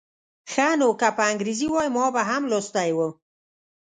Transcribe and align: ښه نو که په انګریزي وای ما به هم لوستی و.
ښه 0.51 0.67
نو 0.79 0.89
که 0.99 1.07
په 1.17 1.23
انګریزي 1.31 1.67
وای 1.71 1.89
ما 1.95 2.05
به 2.15 2.21
هم 2.29 2.43
لوستی 2.51 2.89
و. 2.93 2.99